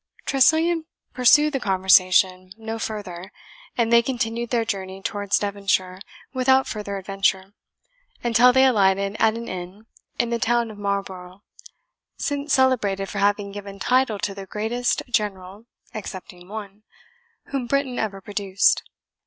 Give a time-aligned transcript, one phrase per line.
[0.25, 3.31] Tressilian pursued the conversation no further,
[3.77, 6.01] and they continued their journey towards Devonshire
[6.33, 7.53] without further adventure,
[8.23, 9.85] until they alighted at an inn
[10.17, 11.43] in the town of Marlborough,
[12.17, 16.81] since celebrated for having given title to the greatest general (excepting one)
[17.49, 18.81] whom Britain ever produced.